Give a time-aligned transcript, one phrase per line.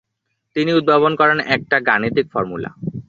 [0.55, 2.69] তিনি উদ্ভাবন করেন একটা গাণিতিক ফর্মুলা।